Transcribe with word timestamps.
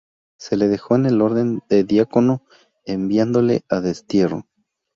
Se 0.39 0.57
le 0.57 0.67
dejó 0.67 0.95
en 0.95 1.05
el 1.05 1.21
orden 1.21 1.61
de 1.69 1.83
diácono, 1.83 2.43
enviándole 2.85 3.61
a 3.69 3.81
destierro. 3.81 4.47